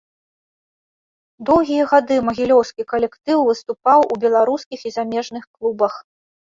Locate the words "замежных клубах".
4.99-5.93